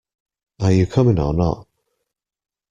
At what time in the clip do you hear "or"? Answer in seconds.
1.19-1.31